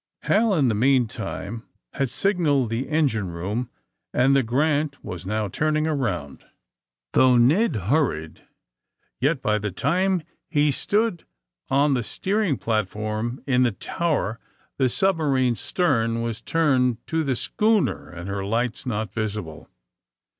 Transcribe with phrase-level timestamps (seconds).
[0.23, 1.61] Hal, in the meantime,
[1.93, 3.69] had signaled the engine room
[4.11, 6.43] and the "Grant" was now turning around.
[7.13, 8.41] Though Ned hurried,
[9.19, 11.23] yet by the time he stood
[11.67, 14.39] 172 THE SUBMAEINE BOYS on the steering platform in the tower
[14.77, 19.69] the aub marine's stern was turned to the schooner and her lights not visible.